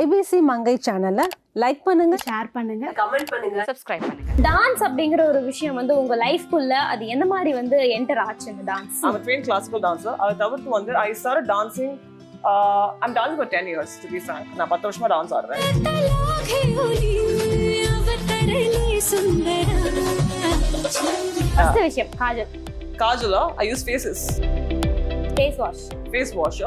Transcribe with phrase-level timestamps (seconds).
[0.00, 1.24] IBC மங்கை சேனலை
[1.62, 2.16] like பண்ணுங்க.
[2.26, 2.84] Share பண்ணுங்க.
[3.00, 3.60] கமெண்ட் பண்ணுங்க.
[3.70, 4.34] சப்ஸ்கிரைப் பண்ணுங்க.
[4.48, 9.00] டான்ஸ் அப்படிங்கிற ஒரு விஷயம் வந்து உங்க லைஃப்குள்ள அது எந்த மாதிரி வந்து என்டர் ஆச்சு இந்த dance
[9.08, 10.14] I'm a trained classical dancer.
[10.22, 11.90] அதை தவிர்த்து வந்து ஐ started dancing
[12.50, 14.46] uh, I'm dancing for 10 years to be frank.
[14.60, 15.62] நான் பத்து வருஷமா டான்ஸ் ஆடுறேன்.
[21.54, 22.50] ஃபர்ஸ்ட் விஷயம் kajal.
[23.02, 23.42] காஜலா?
[23.62, 24.24] I use faces
[25.36, 26.60] face wash face wash.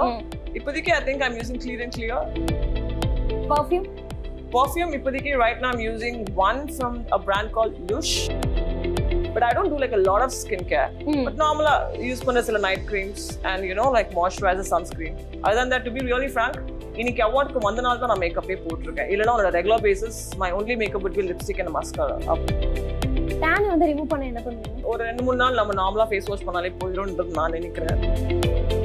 [0.60, 2.20] இப்போதைக்கு I think I'm using clear and clear.
[3.52, 3.86] Perfume
[4.54, 8.12] perfume இப்போதைக்கு right now I'm using one from a brand called Lush
[9.36, 10.90] but I don't do like a lot of skincare
[11.26, 11.72] but normally
[12.10, 15.94] use பண்ண சில night creams and you know like moisturizer sunscreen other than that to
[15.98, 16.58] be really frank
[17.02, 21.06] இன்னைக்கு அவார்டுக்கு வந்த நாள் தான் நான் மேக்கப்பே போட்டிருக்கேன் இல்லைன்னா ஒரு regular basis my only makeup
[21.06, 22.18] would be lipstick and mascara
[23.44, 26.74] then வந்து ரிமூவ் பண்ண என்ன பண்ணுவீங்க ஒரு ரெண்டு மூணு நாள் நம்ம நார்மலா ஃபேஸ் வாஷ் பண்ணாலே
[26.82, 28.83] போயிடும்ன்றது நான் நினைக்கிறேன்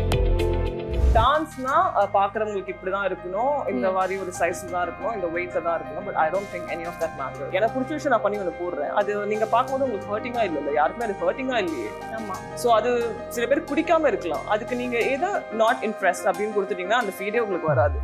[1.17, 1.75] டான்ஸ்னா
[2.17, 3.55] பாக்குறவங்களுக்கு இப்படிதான் இருக்கணும்.
[3.73, 5.15] இந்த மாதிரி ஒரு சைஸ் தான் இருக்கணும்.
[5.17, 6.05] இந்த வெயிட்ல தான் இருக்கணும்.
[6.09, 8.93] But I don't think any of that matter எனக்கு பிடிச்ச விஷயம் நான் பண்ணி ஒன்று போடுறேன்.
[9.01, 11.91] அது நீங்க பார்க்கும்போது உங்களுக்கு ஹர்ட்டிங்கா இல்ல யாருக்குமே அது ஹர்ட்டிங்கா இல்லையே?
[12.19, 12.37] ஆமா.
[12.63, 12.93] ஸோ அது
[13.37, 14.47] சில பேர் பிடிக்காம இருக்கலாம்.
[14.57, 17.99] அதுக்கு நீங்க எதை நாட் இன்ட்ரெஸ்ட் அப்படின்னு கொடுத்துட்டீங்கன்னா அந்த ஃபீடே உங்களுக்கு வராது.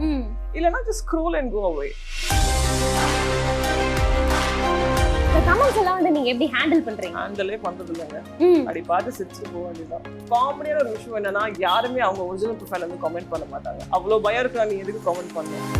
[0.58, 1.90] இல்லைன்னா just scroll and go away
[5.40, 7.16] comments எல்லாம் வந்து நீங்க எப்படி ஹேண்டில் பண்றீங்க?
[7.18, 8.18] ஹேண்டலே பண்றது இல்லைங்க
[8.60, 13.32] அப்படி பார்த்து சிரிச்சுட்டு போக வேண்டியதான் காமெடியான ஒரு விஷயம் என்னன்னா யாருமே அவங்க ஒரிஜினல் ப்ரொஃபைல் வந்து கமெண்ட்
[13.32, 13.82] பண்ண மாட்டாங்க.
[13.96, 15.70] அவ்வளோ பயம் இருக்கு நீ எதுக்கு கமெண்ட் பண்ணணும்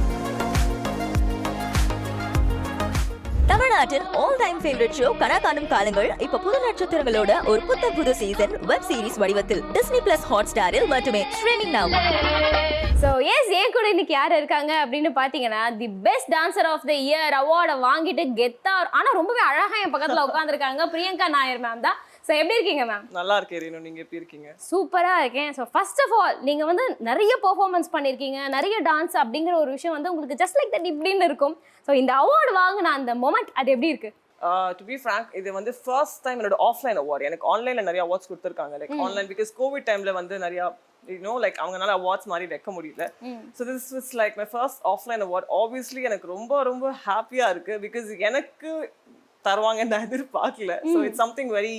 [3.55, 8.55] தமிழ்நாட்டின் ஆல் டைம் ஃபேவரட் ஷோ கனா காணும் காலங்கள் இப்ப புது நட்சத்திரங்களோட ஒரு புத்த புது சீசன்
[8.70, 9.60] வெப் சீரிஸ் வடிவத்தில்.
[9.77, 11.20] டிஸ்னி பிளஸ் ஹாட் ஸ்டாரில் மட்டுமே.
[11.36, 11.92] ஸ்ட்ரீமிங் நவ்
[13.02, 17.36] ஸோ எஸ் ஏன் கூட இன்னைக்கு யார் இருக்காங்க அப்படின்னு பார்த்தீங்கன்னா the best dancer of the year
[17.41, 22.00] அவார்டை வாங்கிட்டு கெத்தா ஆனால் ரொம்பவே அழகாக என் பக்கத்தில் உட்காந்துருக்காங்க பிரியங்கா நாயர் மேம் தான்.
[22.27, 23.84] ஸோ எப்படி இருக்கீங்க மேம் நல்லா இருக்கே ரீனு.
[23.86, 24.48] நீங்க எப்படி இருக்கீங்க?
[24.69, 25.50] சூப்பராக இருக்கேன்.
[25.56, 30.12] ஸோ ஃபர்ஸ்ட் ஆஃப் ஆல் நீங்கள் வந்து நிறைய பெர்ஃபார்மன்ஸ் பண்ணியிருக்கீங்க நிறைய டான்ஸ் அப்படிங்கிற ஒரு விஷயம் வந்து
[30.12, 31.56] உங்களுக்கு ஜஸ்ட் லைக் தட் இப்படின்னு இருக்கும்.
[31.89, 34.12] ஸோ இந்த அவார்டு வாங்கின அந்த மொமெண்ட் அது எப்படி இருக்கு?
[34.78, 38.75] டு பி frank இது வந்து ஃபர்ஸ்ட் டைம் என்னோட ஆஃப்லைன் அவார்ட் எனக்கு ஆன்லைன்ல நிறைய அவார்ட்ஸ் கொடுத்துருக்காங்க.
[38.81, 40.62] லைக் ஆன்லைன் பிகாஸ் கோவிட் டைம்ல வந்து நிறைய
[41.15, 43.06] யூனோ லைக் அவங்கனால அவார்ட்ஸ் மாதிரி வைக்க முடியல.
[43.56, 48.09] So this is like my first offline award obviously எனக்கு ரொம்ப ரொம்ப ஹாப்பியா இருக்கு பிகாஸ்
[48.31, 48.72] எனக்கு
[49.44, 50.75] தருவாங்க நான் எதிர்பார்க்கல.
[50.93, 51.76] So it's something very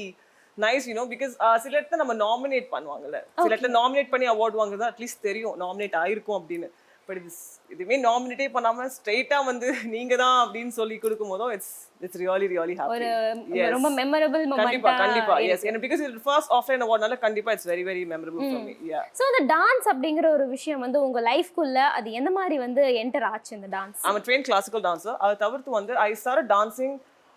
[0.58, 1.34] nice you know because
[1.66, 3.20] சில இடத்துல நம்ம நாமினேட் பண்ணுவாங்கல்ல.
[3.44, 6.68] சில இடத்துல நாமினேட் பண்ணி அவார்ட் வாங்குறது அட்லீஸ்ட் தெரியும் நாமினேட் ஆயிருக்கும் அப்படின்னு.
[7.10, 7.32] பட் இது
[7.74, 11.74] இதுவுமே நாமினேட்டே பண்ணாம ஸ்ட்ரெயிட்டா வந்து நீங்க தான் அப்படின்னு சொல்லி கொடுக்கும் போதும் it's
[12.06, 15.36] it's really really happy ரொம்ப மெமரபிள் கண்டிப்பா கண்டிப்பா.
[15.56, 18.74] எஸ் எனக்கு பிகாஸ் இது ஃபர்ஸ்ட் ஆஃப்லைன் அவார்ட்னால கண்டிப்பா it's very very memorable for me.
[18.94, 23.28] Yeah so இந்த டான்ஸ் அப்படிங்கிற ஒரு விஷயம் வந்து உங்க லைஃப்குள்ள அது எந்த மாதிரி வந்து என்டர்
[23.34, 25.16] ஆச்சு இந்த dance a trained classical dancer.
[25.26, 26.96] அதை தவிர்த்து வந்து ஐ started dancing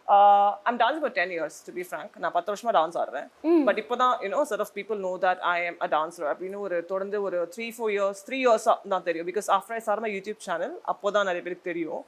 [0.09, 2.11] I'm dancing for 10 years to be frank.
[2.23, 3.27] நான் பத்து வருஷமா டான்ஸ் ஆடுறேன்.
[3.67, 7.19] பட் இப்போதான் you know sort of people know that I am a dancer அப்படின்னு ஒரு தொடர்ந்து
[7.27, 9.29] ஒரு த்ரீ ஃபோர் இயர்ஸ் த்ரீ இயர்ஸா தான் தெரியும்.
[9.31, 12.03] Because after I start my YouTube channel அப்போதான் நிறைய பேருக்கு தெரியும்.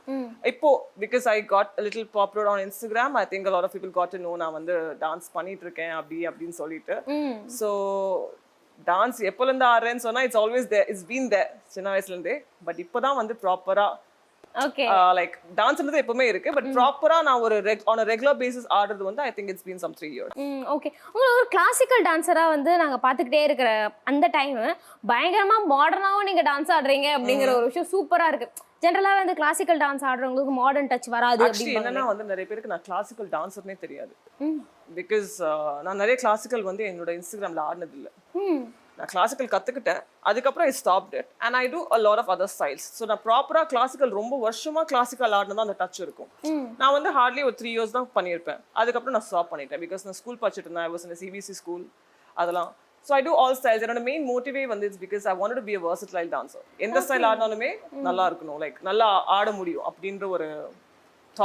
[0.53, 0.71] இப்போ
[1.05, 4.35] because I got little popular on Instagram I think lot of people got to know
[4.45, 6.97] நான் வந்து டான்ஸ் பண்ணிட்டு இருக்கேன் அப்படி அப்படின்னு சொல்லிட்டு.
[7.61, 7.71] ஸோ
[8.93, 11.43] டான்ஸ் எப்போலேருந்து ஆடுறேன்னு சொன்னா it's always there it's been there
[11.75, 12.37] சின்ன வயசுலேருந்தே
[12.69, 14.10] பட் இப்போதான் வந்து ப்ராப்பரா ஓகே
[15.19, 17.57] லைக் டான்ஸ்ன்றது எப்பவுமே இருக்கு பட் ப்ராப்பரா நான் ஒரு
[17.93, 20.35] ஆன் ரெகுலர் பேசிஸ் ஆடுறது வந்து I think it's been some three years
[20.75, 23.71] okay உங்களை ஒரு கிளாசிக்கல் டான்ஸராக வந்து நாங்கள் பார்த்துக்கிட்டே இருக்கிற
[24.13, 24.59] அந்த டைம்
[25.13, 28.49] பயங்கரமாக மாடர்னாகவும் நீங்கள் டான்ஸ் ஆடுறீங்க அப்படிங்கிற ஒரு விஷயம் சூப்பராக இருக்கு.
[28.85, 33.77] ஜென்ரலாக வந்து கிளாசிக்கல் டான்ஸ் ஆடுறவங்களுக்கு மாடர்ன் டச் வராது என்னன்னா வந்து நிறைய பேருக்கு நான் கிளாசிக்கல் டான்ஸர்னே
[33.85, 34.13] தெரியாது.
[34.99, 35.33] பிகாஸ்
[35.87, 38.09] நான் நிறைய கிளாசிக்கல் வந்து என்னோட இன்ஸ்டாகிராம்ல ஆடினது இல்ல
[39.01, 40.01] நான் கிளாசிக்கல் கத்துக்கிட்டேன்.
[40.31, 43.63] அதுக்கப்புறம் I stop it and I do a lot of other styles so நான் ப்ராப்பரா
[43.73, 46.31] கிளாசிக்கல் ரொம்ப வருஷமா கிளாசிக்கல் ஆடினதா அந்த டச் இருக்கும்.
[46.83, 48.61] நான் வந்து ஹார்ட்லி ஒரு த்ரீ இயர்ஸ் தான் பண்ணியிருப்பேன்.
[48.83, 49.83] அதுக்கப்புறம் நான் ஸ்டாப் பண்ணிட்டேன்.
[49.87, 50.87] பிகாஸ் நான் ஸ்கூல் படிச்சுட்டு இருந்தேன்.
[50.89, 51.85] ஐ வாஸ் இந்த சிபிஎஸ்சி ஸ்கூல்
[52.43, 52.71] அதெல்லாம்.
[53.07, 55.75] So I do all styles என்னோட மெயின் மோட்டிவே வந்து it's because I want to be
[55.79, 56.63] a versatile dancer.
[56.87, 57.71] எந்த ஸ்டைல் ஆடினாலுமே
[58.09, 58.59] நல்லா இருக்கணும்.
[58.65, 60.49] லைக் நல்லா ஆட முடியும் அப்படின்ற ஒரு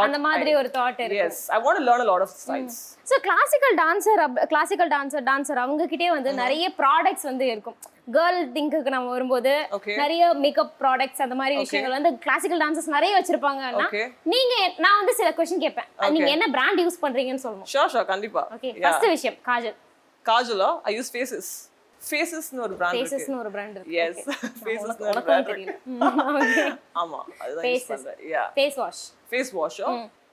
[0.03, 1.25] அந்த மாதிரி ஒரு தாட் இருக்கு.
[1.25, 2.79] Yes I want learn a lot of styles
[3.09, 4.21] so classical dancer
[4.53, 7.77] classical dancer dancer அவங்க கிட்டே வந்து நிறைய ப்ராடக்ட்ஸ் வந்து இருக்கும்.
[8.15, 9.53] கேர்ள் திங்குக்கு நம்ம வரும்போது.
[10.01, 13.87] நிறைய மேக்கப் ப்ராடக்ட்ஸ் அந்த மாதிரி விஷயங்கள் வந்து கிளாசிக்கல் டான்சர்ஸ் நிறைய வச்சிருப்பாங்கன்னா.
[14.33, 14.55] நீங்க
[14.85, 15.89] நான் வந்து சில கொஸ்டின் கேட்பேன்.
[16.15, 18.43] நீங்க என்ன பிராண்ட் யூஸ் பண்றீங்கன்னு சொல்லணும் ஷோர் ஷோர் கண்டிப்பா.
[18.57, 19.77] ஓகே ஃபர்ஸ்ட் விஷயம் காஜல்.
[20.25, 20.69] காஜலா?
[20.89, 21.51] ஐ யூஸ் ஃபேசஸ்
[22.07, 23.95] ஃபேசஸ்னு ஒரு பிராண்ட் ஃபேசஸ்னு ஒரு பிராண்ட் இருக்கு.
[24.03, 24.25] எஸ்
[24.65, 25.73] ஃபேசஸ்னு ஒரு பிராண்ட் தெரியல
[27.01, 27.87] ஆமா அதுதான் யூஸ்.
[27.93, 28.19] பண்றேன்.
[28.33, 29.79] Yeah face wash face wash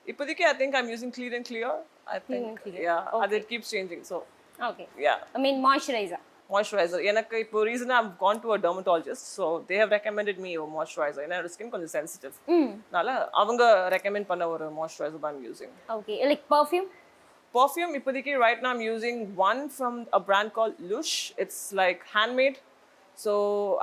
[0.07, 1.71] இப்போதைக்கு I think I am using clear and clear.
[2.15, 4.19] I think yeah அது it keeps changing so
[4.59, 5.19] okay yeah.
[5.37, 6.99] I mean moisturizer moisturizer.
[7.11, 11.21] எனக்கு இப்போ ரீசனா I've gone to a dermatologist so they have recommended me a moisturizer.
[11.25, 12.35] ஏன்னா என்னோட skin கொஞ்சம் sensitive
[12.81, 13.11] அதனால
[13.43, 13.63] அவங்க
[13.95, 15.71] recommend பண்ண ஒரு moisturizer தான் I'm using.
[15.97, 16.89] Okay like perfume
[17.53, 21.35] Perfume, Ipadiki, right now I'm using one from a brand called Lush.
[21.37, 22.59] It's like handmade
[23.19, 23.32] so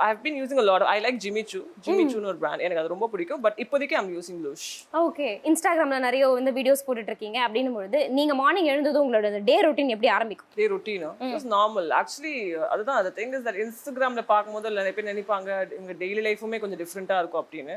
[0.04, 2.62] I have been using a lot of I like Jimmy Choo Jimmy சூன்னு ஒரு brand
[2.64, 3.40] எனக்கு அது ரொம்ப பிடிக்கும்.
[3.44, 4.66] But இப்போதைக்கு I'm using Lush
[5.02, 9.92] okay இன்ஸ்டாகிராம்ல நிறைய வந்து videos போட்டுட்டு இருக்கீங்க அப்படின்னும் பொழுது நீங்க மார்னிங் எழுந்ததும் உங்களோட டே ரொட்டீன்
[9.94, 10.48] எப்படி ஆரம்பிக்கும்?
[10.58, 12.34] டே ரொட்டீனா இட்ஸ் நார்மல் ஆக்சுவலி
[12.72, 15.48] அதுதான் அந்த திங் இஸ் தட் இன்ஸ்டாகிராமில் பார்க்கும்போது நிறைய பேர் நினைப்பாங்க
[15.78, 17.76] இவங்க டெய்லி லைஃபுமே கொஞ்சம் டிஃப்ரெண்ட்டாக இருக்கும் அப்படின்னு.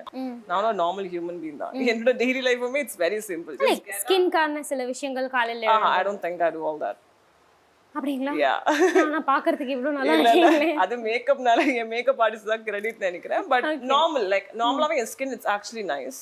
[0.51, 1.73] நானும் நார்மல் ஹியூமன் பீன் தான்.
[1.93, 6.51] என்னோட டெய்லி லைஃபுமே இட்ஸ் வெரி சிம்பிள் லைக் ஸ்கின்கான சில விஷயங்கள் காலையில I don't think I
[6.57, 7.01] do all that
[7.95, 8.31] அப்படிங்களா?
[8.43, 8.53] யா
[9.03, 10.47] ஆனா பாக்குறதுக்கு இவ்வளவு நல்லா இல்ல, இல்ல.
[10.49, 10.79] இருக்கீங்களே.
[10.83, 13.43] அது மேக்கப்னால என் மேக்கப் ஆர்டிஸ்ட் தான் கிரெடிட் நினைக்கிறேன்.
[13.53, 16.19] பட் நார்மல் லைக் நார்மலாவே என் skin it's actually nice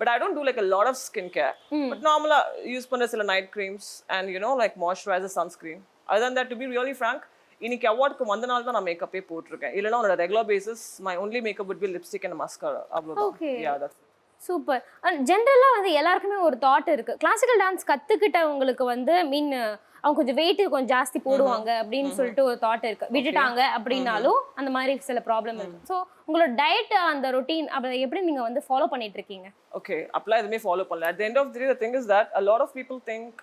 [0.00, 1.54] but I don't do like a lot of skin care
[1.92, 2.38] but நார்மலா
[2.72, 6.96] யூஸ் பண்ற சில night creams and you know like moisturizer sunscreen அதுதான் that to be really
[7.00, 7.24] frank
[7.60, 9.74] இன்னைக்கு அவார்டுக்கு வந்த நாள் தான் நான் மேக்கப்பே போட்டிருக்கேன்.
[9.78, 12.82] இல்லைன்னா உன்னோட regular basis my only makeup would be lipstick and mascara.
[13.66, 14.00] Yeah that's
[14.46, 14.82] super
[15.30, 17.14] ஜென்ரலா வந்து எல்லாருக்குமே ஒரு தாட் இருக்கு.
[17.24, 19.52] கிளாசிக்கல் டான்ஸ் கத்துக்கிட்டவங்களுக்கு வந்து மீன்
[20.02, 23.06] அவங்க கொஞ்சம் வெயிட் கொஞ்சம் ஜாஸ்தி போடுவாங்க அப்படின்னு சொல்லிட்டு ஒரு தாட் இருக்கு.
[23.14, 25.80] விட்டுட்டாங்க அப்படின்னாலும் அந்த மாதிரி சில ப்ராப்ளம் இருக்கு.
[25.90, 25.96] ஸோ
[26.26, 29.48] உங்களோட டயட் அந்த ரொட்டீன் அப்படி எப்படி நீங்க வந்து ஃபாலோ பண்ணிட்டு இருக்கீங்க?
[29.78, 31.10] ஓகே அப்பெல்லாம் எதுவுமே ஃபாலோ பண்ணல.
[31.12, 33.40] At end of the the thing is that a lot of people think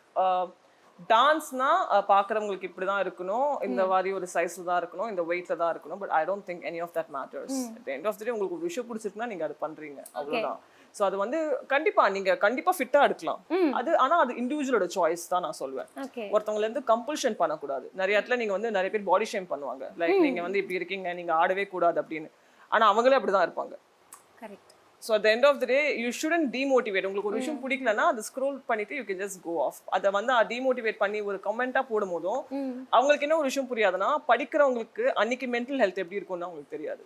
[1.09, 1.69] டான்ஸ்னா
[2.09, 3.51] பார்க்குறவங்களுக்கு இப்படி தான் இருக்கணும்.
[3.67, 5.09] இந்த மாதிரி ஒரு சைஸ்ல தான் இருக்கணும்.
[5.11, 5.99] இந்த வெயிட்ல தான் இருக்கணும்.
[6.01, 7.57] But I don't think any of that matters
[7.95, 10.01] end of the day உங்களுக்கு ஒரு விஷயம் பிடிச்சிருக்குன்னா நீங்க அது பண்றீங்க.
[10.19, 10.59] அவ்வளவுதான்.
[10.97, 11.39] ஸோ அது வந்து
[11.73, 13.41] கண்டிப்பா நீங்க கண்டிப்பா ஃபிட்டா எடுக்கலாம்
[13.79, 15.89] அது ஆனா அது இண்டிவிஜுவலோட சாய்ஸ் தான் நான் சொல்வேன்.
[16.33, 17.87] ஒருத்தவங்கள இருந்து கம்பல்ஷன் பண்ணக்கூடாது.
[18.01, 19.85] நிறைய இடத்துல நீங்க வந்து நிறைய பேர் பாடி ஷேம் பண்ணுவாங்க.
[20.01, 22.29] லைக் நீங்க வந்து இப்படி இருக்கீங்க நீங்க ஆடவே கூடாது அப்படின்னு.
[22.75, 23.75] ஆனா அவங்களே அப்படிதான் இருப்பாங்க.
[24.43, 24.70] Correct
[25.05, 27.05] so at the end of the day you shouldn't demotivate.
[27.07, 30.99] உங்களுக்கு ஒரு விஷயம் பிடிக்கலன்னா அதை ஸ்க்ரோல் பண்ணிட்டு you can just go off அதை வந்து டிமோட்டிவேட்
[31.03, 32.41] பண்ணி ஒரு கமெண்ட்டாக போடும் போதும்
[32.97, 37.01] அவங்களுக்கு என்ன ஒரு விஷயம் புரியாதுன்னா படிக்கிறவங்களுக்கு அன்னைக்கு மென்டல் ஹெல்த் எப்படி இருக்கும்னு அவங்களுக்கு தெரியாது.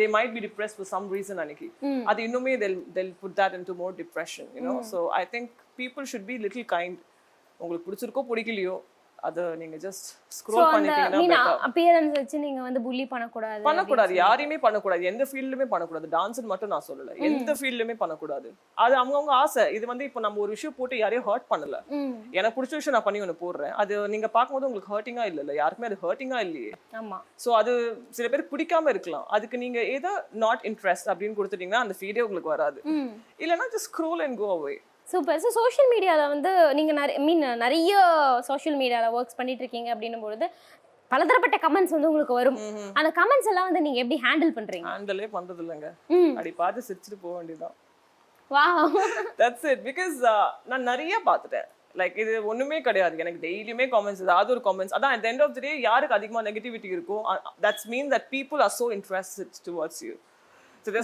[0.00, 1.68] They might be depress for some reason அன்னைக்கு.
[2.12, 4.76] அது இன்னுமே they'll they'll put that into more depression you know.
[4.92, 5.48] so i think
[5.82, 6.96] people should be little kind.
[7.60, 8.76] உங்களுக்கு பிடிச்சிருக்கோ பிடிக்கலையோ
[9.26, 10.06] அதை நீங்க ஜஸ்ட்
[10.36, 11.38] ஸ்க்ரோல் பண்ணிட்டீங்கன்னா.
[11.66, 14.12] அப்பியரன்ஸ் வச்சு நீங்க வந்து புள்ளி பண்ணக்கூடாது பண்ணக்கூடாது.
[14.20, 15.02] யாரையுமே பண்ணக்கூடாது.
[15.10, 16.08] எந்த ஃபீல்டுமே பண்ணக்கூடாது.
[16.16, 17.14] டான்ஸ் மட்டும் நான் சொல்லல.
[17.28, 18.48] எந்த ஃபீல்டுமே பண்ணக்கூடாது.
[18.84, 19.64] அது அவங்கவங்க ஆசை.
[19.76, 21.78] இது வந்து இப்போ நம்ம ஒரு விஷயம் போட்டு யாரையும் ஹர்ட் பண்ணல.
[22.38, 23.74] எனக்கு பிடிச்ச விஷயம் நான் பண்ணி ஒன்று போடுறேன்.
[23.82, 25.54] அது நீங்க பார்க்கும்போது உங்களுக்கு ஹர்ட்டிங்கா இல்லைல்ல.
[25.62, 26.72] யாருக்குமே அது ஹர்ட்டிங்கா இல்லையே.
[27.00, 27.18] ஆமா.
[27.46, 27.74] ஸோ அது
[28.18, 29.26] சில பேருக்கு பிடிக்காம இருக்கலாம்.
[29.38, 30.12] அதுக்கு நீங்க ஏதோ
[30.44, 32.80] நாட் இன்ட்ரெஸ்ட் அப்படின்னு கொடுத்துட்டீங்கன்னா அந்த ஃபீடே உங்களுக்கு வராது.
[33.44, 34.76] இல்லைன்னா just scroll and go away
[35.12, 37.92] super so social மீடியாவில் வந்து நீங்கள் நிறைய மீன் நிறைய
[38.48, 40.46] சோஷியல் மீடியாவில் ஒர்க்ஸ் பண்ணிட்டு இருக்கீங்க அப்படின்னும் பொழுது
[41.10, 42.58] பலதரப்பட்ட கமெண்ட்ஸ் வந்து உங்களுக்கு வரும்.
[42.98, 45.88] அந்த கமெண்ட்ஸ் எல்லாம் வந்து நீங்கள் எப்படி ஹேண்டில் பண்ணுறீங்க ஹேண்டலே பண்றது இல்லைங்க
[46.36, 47.74] அப்படி பார்த்து சிரிச்சுட்டு போக வேண்டியதுதான்.
[48.50, 48.64] வா
[49.40, 50.16] தட்ஸ் இட் பிகாஸ்
[50.72, 51.68] நான் நிறைய பார்த்துட்டேன்.
[52.00, 53.14] லைக் இது ஒண்ணுமே கிடையாது.
[53.24, 56.88] எனக்கு டெய்லியுமே காமெண்ட்ஸ் ஏதாவது ஒரு காமெண்ட்ஸ் அதான் the end of the day யாருக்கு அதிகமா நெகட்டிவிட்டி
[56.96, 57.18] இருக்கோ
[57.66, 60.14] that's mean that people are so interested towards you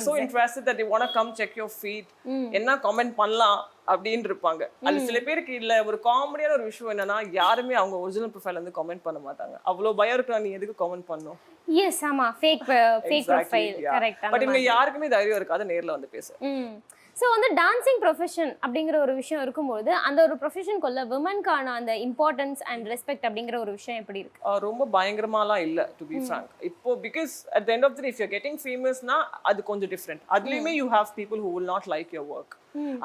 [0.07, 2.11] so interested that you want come check your feed
[2.59, 3.61] என்ன காமெண்ட் பண்ணலாம்
[3.93, 8.61] அப்படின்னு இருப்பாங்க அது சில பேருக்கு இல்ல ஒரு காமெடியான ஒரு விஷயம் என்னன்னா யாருமே அவங்க ஒரிஜினல் ப்ரொஃபைல்
[8.61, 9.57] வந்து கமெண்ட் பண்ண மாட்டாங்க.
[9.71, 11.39] அவ்வளோ பயம் இருக்கா நீ எதுக்கு கமெண்ட் பண்ணும்?
[11.85, 12.65] எஸ் ஆமாம் fake
[13.09, 16.29] fake profile correct but இவங்க யாருக்குமே தைரியம் இருக்காது நேர்ல வந்து பேச.
[16.41, 16.75] ம்
[17.17, 22.89] ஸோ வந்து டான்சிங் ப்ரொஃபஷன் அப்படிங்கிற ஒரு விஷயம் இருக்கும்போது அந்த ஒரு ப்ரொஃபஷனுக்குள்ள விமன்கான அந்த இம்பார்ட்டன்ஸ் அண்ட்
[22.93, 24.41] ரெஸ்பெக்ட் அப்படிங்கிற ஒரு விஷயம் எப்படி இருக்கு?
[24.65, 28.59] ரொம்ப பயங்கரமாலாம் இல்ல டு பி ஃப்ராங்க் இப்போ because at end of the if you getting
[28.65, 32.57] ஃபேமஸ்னா அது கொஞ்சம் டிஃப்ரெண்ட் அதுலயுமே you have people who will not like your work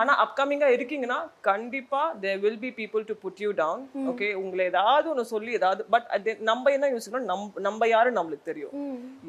[0.02, 1.18] ஆனா அப்கமிங்கா இருக்கீங்கன்னா
[1.50, 3.82] கண்டிப்பா there will be people to put you down
[4.12, 6.08] okay உங்களை ஏதாவது ஒன்று சொல்லி ஏதாவது பட்
[6.50, 8.74] நம்ம என்ன யோசிக்கணும் நம்ம நம்ம யாரு நம்மளுக்கு தெரியும்?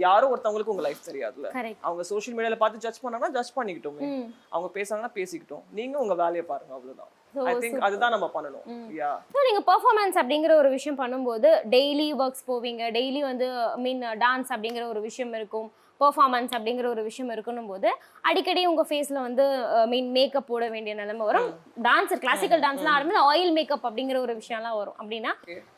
[0.04, 1.48] யாரும் ஒருத்தவங்களுக்கு உங்க லைஃப் தெரியாதுல்ல.
[1.56, 4.08] கரெக்ட் அவங்க சோஷியல் மீடியால பார்த்து ஜட்ஜ் பண்ணாங்கன்னா ஜட்ஜ் பண்ணிக்கிட்டோமே.
[4.54, 5.64] அவங்க பேசுறாங்கன்னா பேசிக்கிட்டோம்.
[5.80, 7.10] நீங்க உங்க வேலையை பாருங்க அவ்வளவுதான்.
[7.50, 8.64] ஐ திங்க் அதுதான் நம்ம பண்ணணும்.
[9.00, 12.82] யா ஸோ நீங்கள் பர்ஃபார்மன்ஸ் அப்படிங்கிற ஒரு விஷயம் பண்ணும்போது டெய்லி ஒர்க்ஸ் போவீங்க.
[12.98, 13.48] டெய்லி வந்து
[13.84, 15.68] மீன் டான்ஸ் அப்படிங்கிற ஒரு விஷயம் இருக்கும்.
[16.02, 17.88] பர்ஃபார்மன்ஸ் அப்படிங்கிற ஒரு விஷயம் இருக்கணும் போது
[18.28, 19.44] அடிக்கடி உங்கள் ஃபேஸில் வந்து
[19.92, 21.48] மீன் மேக்கப் போட வேண்டிய நிலைமை வரும்.
[21.88, 24.96] டான்ஸர் கிளாசிக்கல் டான்ஸ்லாம் ஆடும்போது ஆயில் மேக்கப் அப்படிங்கிற ஒரு விஷயம்லாம் வரும்.
[25.00, 25.32] அப்படின்னா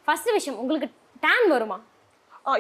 [0.05, 0.89] ஃபர்ஸ்ட் விஷயம் உங்களுக்கு
[1.27, 1.79] டேன் வருமா?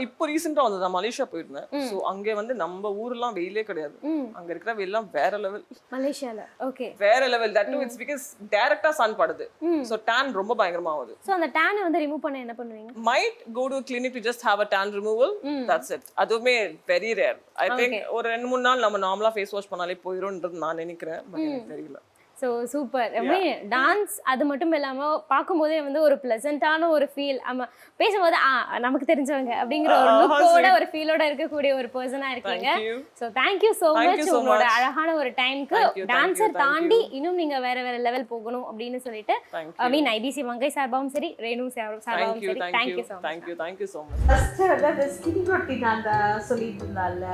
[0.04, 1.68] இப்போ ரீசெண்டா வந்து நான் மலேசியா போயிருந்தேன்.
[1.90, 3.96] சோ அங்க வந்து நம்ம ஊர்லாம் வெயிலே கிடையாது.
[4.38, 8.24] அங்க இருக்கிற வெயிலாம் வேற லெவல் மலேசியாவில் ஓகே வேற லெவல் தட் இட்ஸ் பிகாஸ்
[8.54, 9.46] டைரக்டா சன் படுது.
[9.90, 12.92] சோ tan ரொம்ப பயங்கரமா ஆகுது ஸோ அந்த டேனை வந்து ரிமூவ் பண்ண என்ன பண்ணுவீங்க?
[13.10, 15.32] Might go to a clinic to just have a tan removal.
[15.72, 16.06] that's it.
[16.24, 16.56] அதுவுமே
[16.92, 20.80] வெரி ரேர் ஐ திங்க் ஒரு ரெண்டு மூணு நாள் நம்ம நார்மலா ஃபேஸ் வாஷ் பண்ணாலே போயிடும்ன்றது நான்
[20.84, 21.20] நினைக்கிறேன்.
[21.32, 21.98] பட் எனக்கு தெரியல.
[22.42, 23.40] ஸோ சூப்பர் எப்படி
[23.72, 27.66] டான்ஸ் அது மட்டும் இல்லாமல் பார்க்கும்போதே வந்து ஒரு ப்ளசண்ட்டான ஒரு ஃபீல் நம்ம
[28.00, 28.50] பேசும்போது ஆ
[28.84, 32.68] நமக்கு தெரிஞ்சவங்க அப்படிங்கிற ஒரு லுக்கோட ஒரு ஃபீலோட இருக்கக்கூடிய ஒரு பர்சனாக இருக்கீங்க.
[32.72, 32.96] Thank you.
[33.20, 34.76] So thank you so Thank much you so உங்களோட much.
[34.76, 37.00] அழகான ஒரு டைம்க்கு Thank you, thank you, dancer thank தாண்டி.
[37.18, 39.36] இன்னும் நீங்க வேற வேற லெவல் போகணும் அப்படின்னு சொல்லிட்டு
[39.84, 42.60] ஐ மீன் ஐபிசி மங்கை சார்பாகவும் சரி ரேணு சார் சார்பாகவும் சரி.
[42.78, 44.20] Thank you so much thank you so much.
[44.26, 46.10] First அந்த ஸ்கின் ரொட்டீன் அந்த
[46.50, 47.24] சொல்லிட்டு இருந்தால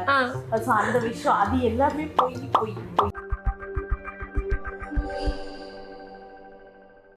[0.80, 3.27] அந்த விஷயம் அது எல்லாமே போய் போய் போய்.